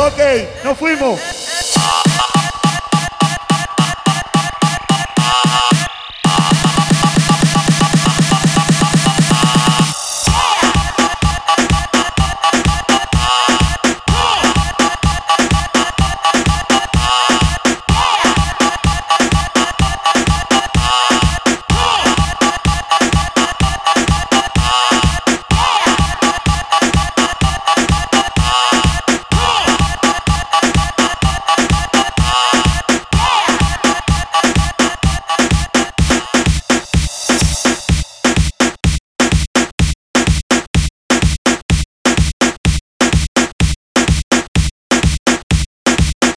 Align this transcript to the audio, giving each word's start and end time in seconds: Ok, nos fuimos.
Ok, 0.00 0.18
nos 0.64 0.78
fuimos. 0.78 1.39